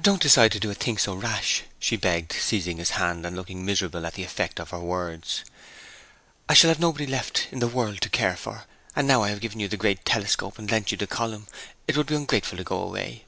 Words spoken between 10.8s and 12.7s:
you the column, it would be ungrateful to